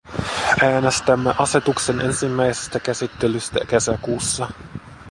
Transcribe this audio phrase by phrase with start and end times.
[0.63, 4.47] Äänestämme asetuksen ensimmäisestä käsittelystä kesäkuussa.